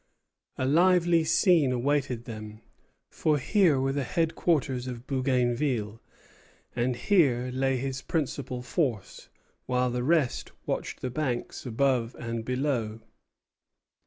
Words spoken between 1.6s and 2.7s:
awaited them;